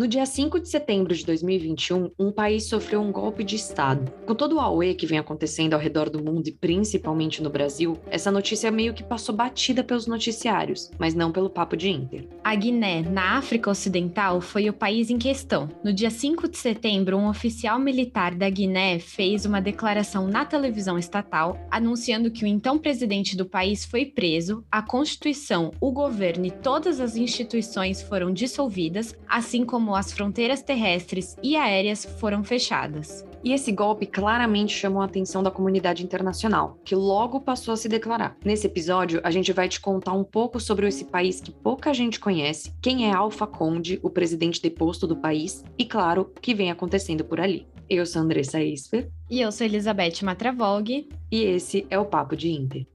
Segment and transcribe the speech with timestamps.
[0.00, 4.10] No dia 5 de setembro de 2021, um país sofreu um golpe de Estado.
[4.24, 7.98] Com todo o auê que vem acontecendo ao redor do mundo e principalmente no Brasil,
[8.06, 12.26] essa notícia meio que passou batida pelos noticiários, mas não pelo papo de Inter.
[12.42, 15.68] A Guiné, na África Ocidental, foi o país em questão.
[15.84, 20.98] No dia 5 de setembro, um oficial militar da Guiné fez uma declaração na televisão
[20.98, 26.50] estatal anunciando que o então presidente do país foi preso, a Constituição, o governo e
[26.50, 33.24] todas as instituições foram dissolvidas, assim como as fronteiras terrestres e aéreas foram fechadas.
[33.42, 37.88] E esse golpe claramente chamou a atenção da comunidade internacional, que logo passou a se
[37.88, 38.36] declarar.
[38.44, 42.20] Nesse episódio, a gente vai te contar um pouco sobre esse país que pouca gente
[42.20, 46.70] conhece, quem é Alfa Conde, o presidente deposto do país, e claro, o que vem
[46.70, 47.66] acontecendo por ali.
[47.88, 49.10] Eu sou Andressa Esper.
[49.28, 51.08] E eu sou Elizabeth Matravog.
[51.30, 52.86] E esse é o Papo de Inter.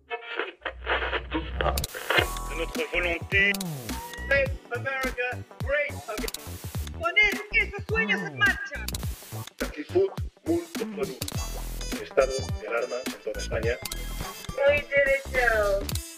[4.76, 6.75] America great again.
[7.00, 8.46] Poner esos sueños en ah.
[8.46, 8.86] marcha.
[12.02, 13.78] Estado de alarma en toda España.
[14.68, 16.15] Muy interesado.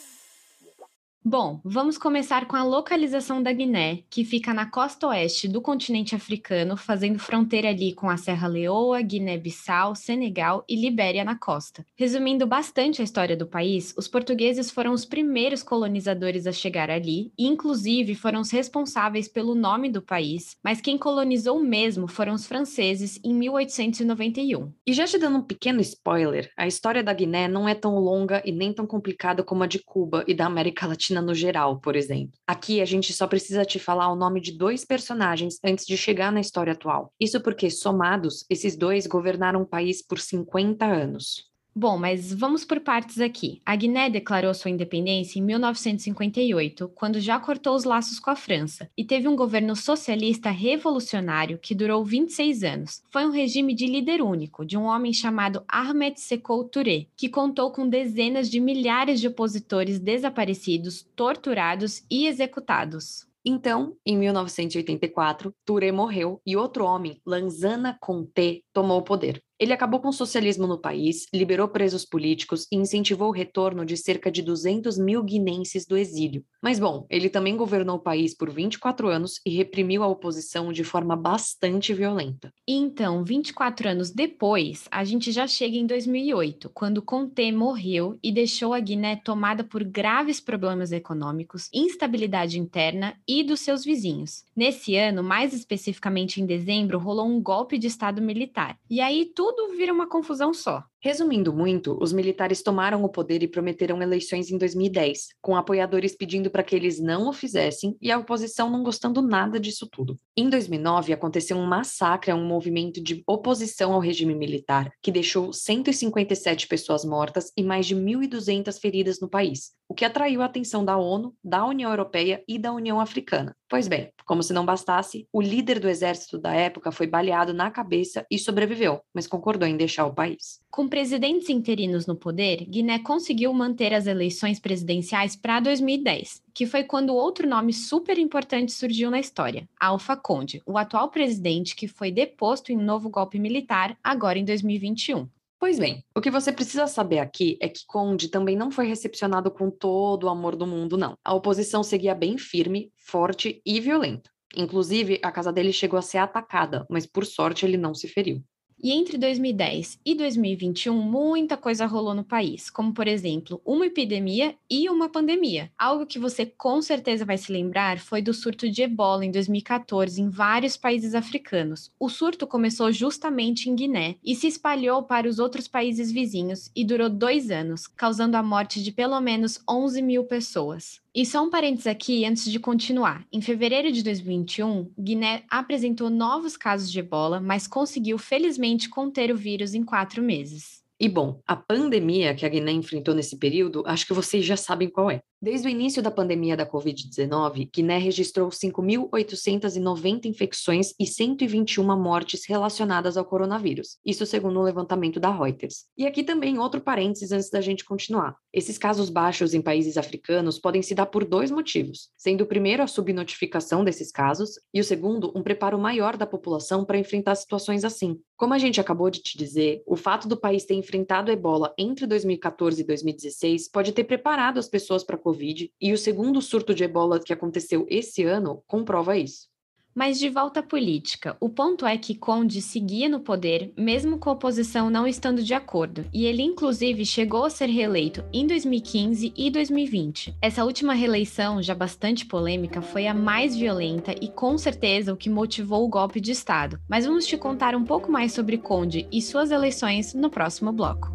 [1.30, 6.16] Bom, vamos começar com a localização da Guiné, que fica na costa oeste do continente
[6.16, 11.86] africano, fazendo fronteira ali com a Serra Leoa, Guiné-Bissau, Senegal e Libéria na costa.
[11.98, 17.30] Resumindo bastante a história do país, os portugueses foram os primeiros colonizadores a chegar ali
[17.38, 22.46] e, inclusive, foram os responsáveis pelo nome do país, mas quem colonizou mesmo foram os
[22.48, 24.72] franceses em 1891.
[24.88, 28.42] E já te dando um pequeno spoiler, a história da Guiné não é tão longa
[28.46, 31.96] e nem tão complicada como a de Cuba e da América Latina no geral, por
[31.96, 32.34] exemplo.
[32.46, 36.32] Aqui a gente só precisa te falar o nome de dois personagens antes de chegar
[36.32, 37.14] na história atual.
[37.20, 41.48] Isso porque, somados, esses dois governaram o país por 50 anos.
[41.80, 43.62] Bom, mas vamos por partes aqui.
[43.64, 48.90] A Guiné declarou sua independência em 1958, quando já cortou os laços com a França,
[48.98, 53.04] e teve um governo socialista revolucionário que durou 26 anos.
[53.12, 57.72] Foi um regime de líder único, de um homem chamado Ahmed Sekou Touré, que contou
[57.72, 63.28] com dezenas de milhares de opositores desaparecidos, torturados e executados.
[63.46, 69.44] Então, em 1984, Touré morreu e outro homem, Lanzana Conté, tomou o poder.
[69.60, 73.98] Ele acabou com o socialismo no país, liberou presos políticos e incentivou o retorno de
[73.98, 76.46] cerca de 200 mil guinenses do exílio.
[76.62, 80.84] Mas, bom, ele também governou o país por 24 anos e reprimiu a oposição de
[80.84, 82.54] forma bastante violenta.
[82.68, 88.74] Então, 24 anos depois, a gente já chega em 2008, quando Conté morreu e deixou
[88.74, 94.44] a Guiné tomada por graves problemas econômicos, instabilidade interna e dos seus vizinhos.
[94.56, 98.78] Nesse ano, mais especificamente em dezembro, rolou um golpe de Estado militar.
[98.90, 100.84] E aí tudo tudo vira uma confusão só.
[101.08, 106.52] Resumindo muito, os militares tomaram o poder e prometeram eleições em 2010, com apoiadores pedindo
[106.52, 110.20] para que eles não o fizessem e a oposição não gostando nada disso tudo.
[110.36, 115.54] Em 2009, aconteceu um massacre a um movimento de oposição ao regime militar, que deixou
[115.54, 120.84] 157 pessoas mortas e mais de 1.200 feridas no país, o que atraiu a atenção
[120.84, 123.56] da ONU, da União Europeia e da União Africana.
[123.70, 127.72] Pois bem, como se não bastasse, o líder do exército da época foi baleado na
[127.72, 130.60] cabeça e sobreviveu, mas concordou em deixar o país.
[130.78, 136.84] Com presidentes interinos no poder, Guiné conseguiu manter as eleições presidenciais para 2010, que foi
[136.84, 142.12] quando outro nome super importante surgiu na história, Alpha Conde, o atual presidente que foi
[142.12, 145.28] deposto em novo golpe militar agora em 2021.
[145.60, 149.50] Pois bem, o que você precisa saber aqui é que Conde também não foi recepcionado
[149.50, 151.18] com todo o amor do mundo, não.
[151.26, 154.30] A oposição seguia bem firme, forte e violenta.
[154.56, 158.44] Inclusive, a casa dele chegou a ser atacada, mas por sorte ele não se feriu.
[158.82, 164.56] E entre 2010 e 2021, muita coisa rolou no país, como por exemplo, uma epidemia
[164.70, 165.72] e uma pandemia.
[165.78, 170.22] Algo que você com certeza vai se lembrar foi do surto de ebola em 2014
[170.22, 171.92] em vários países africanos.
[172.00, 176.86] O surto começou justamente em Guiné e se espalhou para os outros países vizinhos e
[176.86, 181.02] durou dois anos, causando a morte de pelo menos 11 mil pessoas.
[181.18, 183.26] E só um parênteses aqui antes de continuar.
[183.34, 189.36] Em fevereiro de 2021, Guiné apresentou novos casos de ebola, mas conseguiu felizmente conter o
[189.36, 190.84] vírus em quatro meses.
[191.00, 194.92] E bom, a pandemia que a Guiné enfrentou nesse período, acho que vocês já sabem
[194.92, 195.20] qual é.
[195.40, 203.18] Desde o início da pandemia da Covid-19, Guiné registrou 5.890 infecções e 121 mortes relacionadas
[203.18, 205.86] ao coronavírus, isso segundo o um levantamento da Reuters.
[205.96, 208.36] E aqui também outro parênteses antes da gente continuar.
[208.52, 212.82] Esses casos baixos em países africanos podem se dar por dois motivos, sendo o primeiro
[212.82, 217.84] a subnotificação desses casos e o segundo um preparo maior da população para enfrentar situações
[217.84, 218.20] assim.
[218.36, 222.08] Como a gente acabou de te dizer, o fato do país ter enfrentado ebola entre
[222.08, 226.86] 2014 e 2016 pode ter preparado as pessoas para Covid, e o segundo surto de
[226.86, 229.50] ebola que aconteceu esse ano comprova isso.
[229.94, 234.30] Mas de volta à política, o ponto é que Conde seguia no poder, mesmo com
[234.30, 239.34] a oposição não estando de acordo, e ele inclusive chegou a ser reeleito em 2015
[239.36, 240.36] e 2020.
[240.42, 245.30] Essa última reeleição, já bastante polêmica, foi a mais violenta e com certeza o que
[245.30, 246.80] motivou o golpe de Estado.
[246.88, 251.12] Mas vamos te contar um pouco mais sobre Conde e suas eleições no próximo bloco.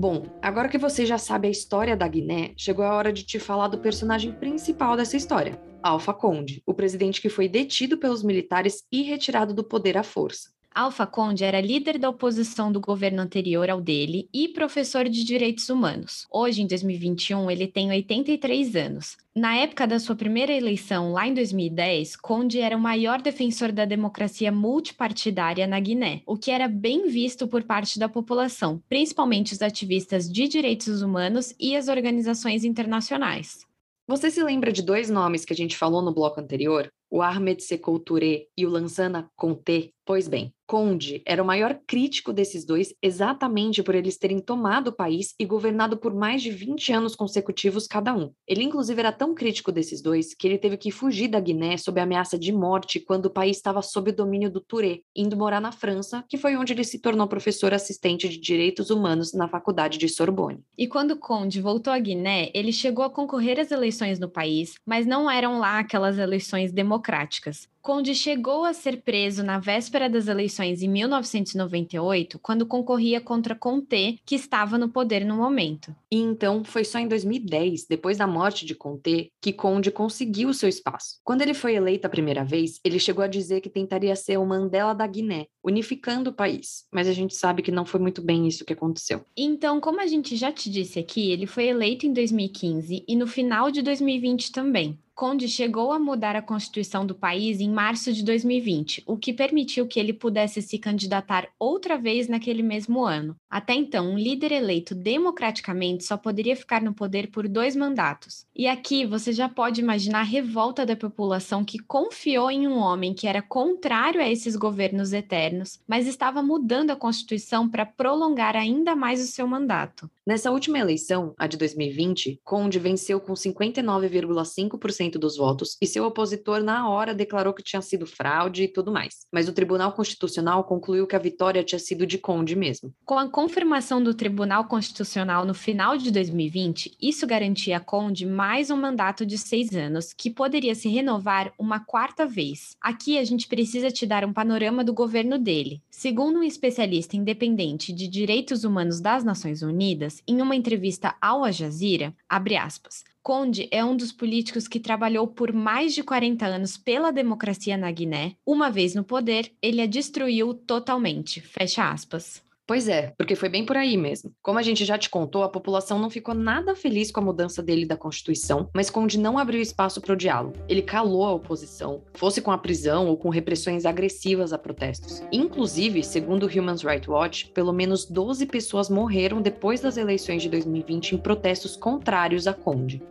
[0.00, 3.38] Bom, agora que você já sabe a história da Guiné, chegou a hora de te
[3.38, 8.82] falar do personagem principal dessa história, Alpha Conde, o presidente que foi detido pelos militares
[8.90, 10.48] e retirado do poder à força.
[10.72, 15.68] Alpha Conde era líder da oposição do governo anterior ao dele e professor de direitos
[15.68, 16.28] humanos.
[16.30, 19.16] Hoje, em 2021, ele tem 83 anos.
[19.34, 23.84] Na época da sua primeira eleição, lá em 2010, Conde era o maior defensor da
[23.84, 29.62] democracia multipartidária na Guiné, o que era bem visto por parte da população, principalmente os
[29.62, 33.68] ativistas de direitos humanos e as organizações internacionais.
[34.10, 36.90] Você se lembra de dois nomes que a gente falou no bloco anterior?
[37.08, 39.90] O Ahmed Sekou Touré e o Lansana Conté?
[40.10, 44.92] Pois bem, Conde era o maior crítico desses dois exatamente por eles terem tomado o
[44.92, 48.32] país e governado por mais de 20 anos consecutivos cada um.
[48.46, 52.00] Ele, inclusive, era tão crítico desses dois que ele teve que fugir da Guiné sob
[52.00, 55.70] ameaça de morte quando o país estava sob o domínio do Touré, indo morar na
[55.70, 60.08] França, que foi onde ele se tornou professor assistente de direitos humanos na faculdade de
[60.08, 60.60] Sorbonne.
[60.76, 65.06] E quando Conde voltou à Guiné, ele chegou a concorrer às eleições no país, mas
[65.06, 67.68] não eram lá aquelas eleições democráticas.
[67.82, 74.16] Conde chegou a ser preso na véspera das eleições em 1998, quando concorria contra Conté,
[74.26, 75.94] que estava no poder no momento.
[76.12, 80.68] E então foi só em 2010, depois da morte de Conté, que Conde conseguiu seu
[80.68, 81.20] espaço.
[81.24, 84.44] Quando ele foi eleito a primeira vez, ele chegou a dizer que tentaria ser o
[84.44, 86.84] Mandela da Guiné, unificando o país.
[86.92, 89.24] Mas a gente sabe que não foi muito bem isso que aconteceu.
[89.34, 93.26] Então, como a gente já te disse aqui, ele foi eleito em 2015 e no
[93.26, 94.98] final de 2020 também.
[95.20, 99.86] Conde chegou a mudar a constituição do país em março de 2020, o que permitiu
[99.86, 103.36] que ele pudesse se candidatar outra vez naquele mesmo ano.
[103.50, 108.46] Até então, um líder eleito democraticamente só poderia ficar no poder por dois mandatos.
[108.56, 113.12] E aqui você já pode imaginar a revolta da população que confiou em um homem
[113.12, 118.96] que era contrário a esses governos eternos, mas estava mudando a constituição para prolongar ainda
[118.96, 120.10] mais o seu mandato.
[120.26, 126.62] Nessa última eleição, a de 2020, Conde venceu com 59,5% dos votos e seu opositor,
[126.62, 129.26] na hora, declarou que tinha sido fraude e tudo mais.
[129.32, 132.92] Mas o Tribunal Constitucional concluiu que a vitória tinha sido de Conde mesmo.
[133.04, 138.70] Com a confirmação do Tribunal Constitucional no final de 2020, isso garantia a Conde mais
[138.70, 142.76] um mandato de seis anos, que poderia se renovar uma quarta vez.
[142.80, 145.82] Aqui a gente precisa te dar um panorama do governo dele.
[145.90, 151.52] Segundo um especialista independente de direitos humanos das Nações Unidas, em uma entrevista ao Al
[151.52, 156.78] Jazeera, abre aspas, Conde é um dos políticos que trabalhou por mais de 40 anos
[156.78, 158.36] pela democracia na Guiné.
[158.46, 161.40] Uma vez no poder, ele a destruiu totalmente.
[161.40, 162.42] Fecha aspas.
[162.70, 164.32] Pois é, porque foi bem por aí mesmo.
[164.40, 167.60] Como a gente já te contou, a população não ficou nada feliz com a mudança
[167.60, 170.54] dele da Constituição, mas Conde não abriu espaço para o diálogo.
[170.68, 175.20] Ele calou a oposição, fosse com a prisão ou com repressões agressivas a protestos.
[175.32, 180.48] Inclusive, segundo o Human Rights Watch, pelo menos 12 pessoas morreram depois das eleições de
[180.48, 183.02] 2020 em protestos contrários a Conde.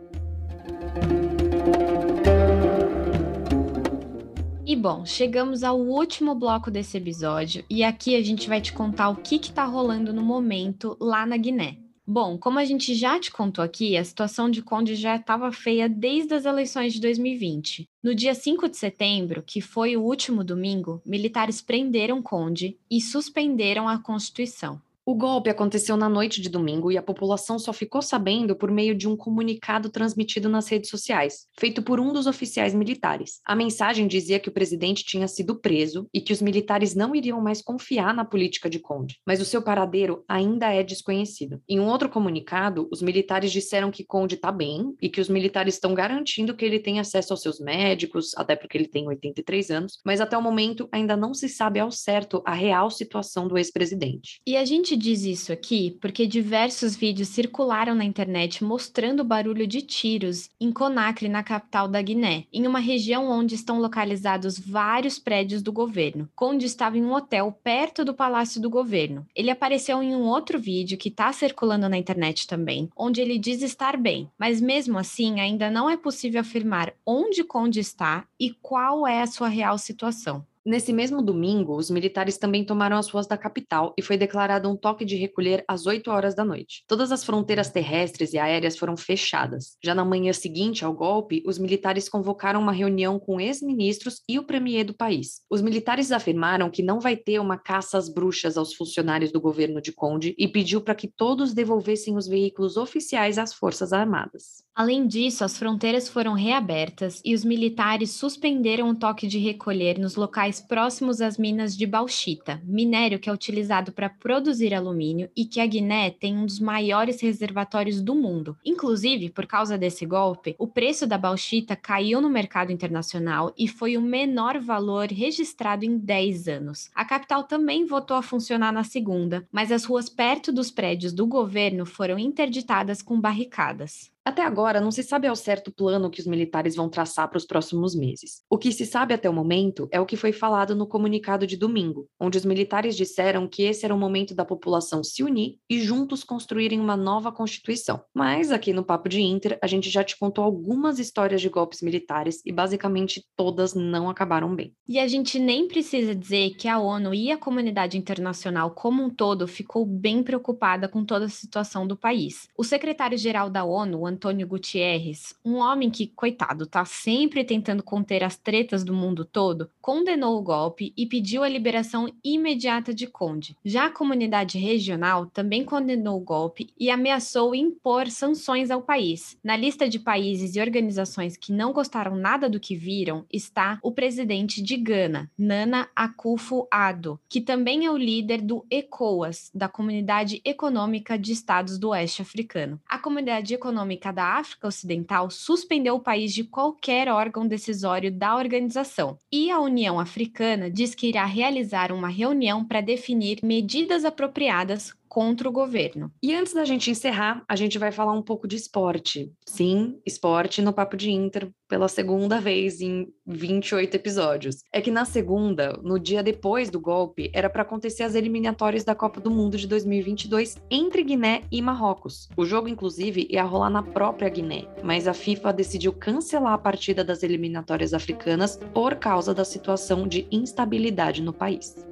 [4.70, 9.08] E bom, chegamos ao último bloco desse episódio e aqui a gente vai te contar
[9.08, 11.78] o que está rolando no momento lá na Guiné.
[12.06, 15.88] Bom, como a gente já te contou aqui, a situação de Conde já estava feia
[15.88, 17.88] desde as eleições de 2020.
[18.00, 23.88] No dia 5 de setembro, que foi o último domingo, militares prenderam Conde e suspenderam
[23.88, 24.80] a Constituição.
[25.10, 28.94] O golpe aconteceu na noite de domingo e a população só ficou sabendo por meio
[28.94, 33.40] de um comunicado transmitido nas redes sociais, feito por um dos oficiais militares.
[33.44, 37.40] A mensagem dizia que o presidente tinha sido preso e que os militares não iriam
[37.40, 41.60] mais confiar na política de Conde, mas o seu paradeiro ainda é desconhecido.
[41.68, 45.74] Em um outro comunicado, os militares disseram que Conde está bem e que os militares
[45.74, 49.98] estão garantindo que ele tem acesso aos seus médicos, até porque ele tem 83 anos,
[50.06, 54.40] mas até o momento ainda não se sabe ao certo a real situação do ex-presidente.
[54.46, 59.66] E a gente diz isso aqui porque diversos vídeos circularam na internet mostrando o barulho
[59.66, 65.18] de tiros em Conakry, na capital da Guiné, em uma região onde estão localizados vários
[65.18, 66.28] prédios do governo.
[66.36, 69.26] Conde estava em um hotel perto do palácio do governo.
[69.34, 73.62] Ele apareceu em um outro vídeo que está circulando na internet também, onde ele diz
[73.62, 79.06] estar bem, mas mesmo assim ainda não é possível afirmar onde Conde está e qual
[79.06, 80.44] é a sua real situação.
[80.64, 84.76] Nesse mesmo domingo, os militares também tomaram as ruas da capital e foi declarado um
[84.76, 86.84] toque de recolher às 8 horas da noite.
[86.86, 89.78] Todas as fronteiras terrestres e aéreas foram fechadas.
[89.82, 94.44] Já na manhã seguinte ao golpe, os militares convocaram uma reunião com ex-ministros e o
[94.44, 95.40] premier do país.
[95.48, 99.80] Os militares afirmaram que não vai ter uma caça às bruxas aos funcionários do governo
[99.80, 104.62] de Conde e pediu para que todos devolvessem os veículos oficiais às Forças Armadas.
[104.74, 110.16] Além disso, as fronteiras foram reabertas e os militares suspenderam o toque de recolher nos
[110.16, 115.60] locais próximos às minas de bauxita, minério que é utilizado para produzir alumínio e que
[115.60, 118.56] a Guiné tem um dos maiores reservatórios do mundo.
[118.64, 123.98] Inclusive, por causa desse golpe, o preço da bauxita caiu no mercado internacional e foi
[123.98, 126.90] o menor valor registrado em 10 anos.
[126.94, 131.26] A capital também votou a funcionar na segunda, mas as ruas perto dos prédios do
[131.26, 134.10] governo foram interditadas com barricadas.
[134.22, 137.38] Até agora, não se sabe ao certo o plano que os militares vão traçar para
[137.38, 138.42] os próximos meses.
[138.50, 141.56] O que se sabe até o momento é o que foi falado no comunicado de
[141.56, 145.80] domingo, onde os militares disseram que esse era o momento da população se unir e
[145.80, 148.02] juntos construírem uma nova Constituição.
[148.14, 151.80] Mas aqui no Papo de Inter, a gente já te contou algumas histórias de golpes
[151.80, 154.74] militares e basicamente todas não acabaram bem.
[154.86, 159.08] E a gente nem precisa dizer que a ONU e a comunidade internacional como um
[159.08, 162.48] todo ficou bem preocupada com toda a situação do país.
[162.56, 168.36] O secretário-geral da ONU, Antônio Gutierrez, um homem que, coitado, tá sempre tentando conter as
[168.36, 173.56] tretas do mundo todo, condenou o golpe e pediu a liberação imediata de Conde.
[173.64, 179.36] Já a comunidade regional também condenou o golpe e ameaçou impor sanções ao país.
[179.42, 183.92] Na lista de países e organizações que não gostaram nada do que viram está o
[183.92, 191.18] presidente de Gana, Nana Akufo-Addo, que também é o líder do ECOWAS, da Comunidade Econômica
[191.18, 192.80] de Estados do Oeste Africano.
[192.88, 199.18] A Comunidade Econômica Da África Ocidental suspendeu o país de qualquer órgão decisório da organização.
[199.30, 205.48] E a União Africana diz que irá realizar uma reunião para definir medidas apropriadas contra
[205.48, 206.12] o governo.
[206.22, 209.32] E antes da gente encerrar, a gente vai falar um pouco de esporte.
[209.44, 214.62] Sim, esporte no Papo de Inter pela segunda vez em 28 episódios.
[214.72, 218.94] É que na segunda, no dia depois do golpe, era para acontecer as eliminatórias da
[218.94, 222.28] Copa do Mundo de 2022 entre Guiné e Marrocos.
[222.36, 227.02] O jogo, inclusive, ia rolar na própria Guiné, mas a FIFA decidiu cancelar a partida
[227.02, 231.89] das eliminatórias africanas por causa da situação de instabilidade no país.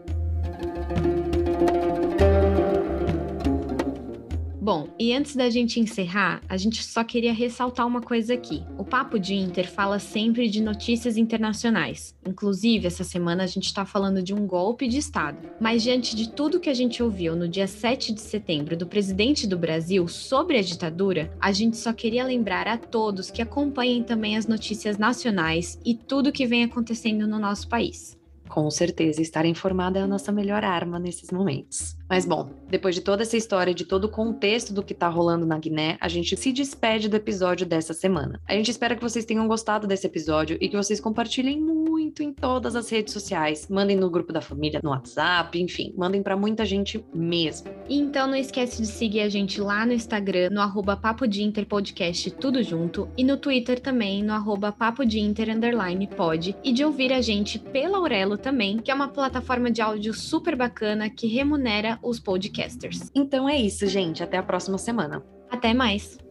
[4.69, 8.63] Bom, e antes da gente encerrar, a gente só queria ressaltar uma coisa aqui.
[8.77, 12.15] O Papo de Inter fala sempre de notícias internacionais.
[12.27, 15.39] Inclusive, essa semana a gente está falando de um golpe de Estado.
[15.59, 19.47] Mas diante de tudo que a gente ouviu no dia 7 de setembro do presidente
[19.47, 24.37] do Brasil sobre a ditadura, a gente só queria lembrar a todos que acompanhem também
[24.37, 28.19] as notícias nacionais e tudo que vem acontecendo no nosso país.
[28.51, 31.98] Com certeza, estar informada é a nossa melhor arma nesses momentos.
[32.09, 35.45] Mas bom, depois de toda essa história, de todo o contexto do que tá rolando
[35.45, 38.41] na Guiné, a gente se despede do episódio dessa semana.
[38.49, 42.33] A gente espera que vocês tenham gostado desse episódio e que vocês compartilhem muito em
[42.33, 43.69] todas as redes sociais.
[43.69, 47.69] Mandem no grupo da família, no WhatsApp, enfim, mandem para muita gente mesmo.
[47.91, 51.67] Então não esquece de seguir a gente lá no Instagram, no arroba Papo de Inter
[51.67, 56.73] Podcast, tudo junto, e no Twitter também, no arroba Papo de Inter underline pod, e
[56.73, 61.11] de ouvir a gente pela Aurelo também, que é uma plataforma de áudio super bacana
[61.11, 63.11] que remunera os podcasters.
[63.15, 64.23] Então é isso, gente.
[64.23, 65.25] Até a próxima semana.
[65.51, 66.28] Até mais!